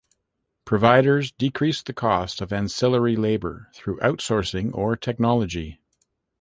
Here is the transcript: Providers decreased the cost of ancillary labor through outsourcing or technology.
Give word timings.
Providers 0.65 1.31
decreased 1.31 1.85
the 1.85 1.93
cost 1.93 2.41
of 2.41 2.51
ancillary 2.51 3.15
labor 3.15 3.67
through 3.75 3.99
outsourcing 3.99 4.73
or 4.73 4.95
technology. 4.95 5.79